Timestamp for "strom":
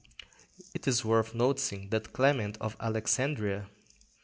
3.67-3.75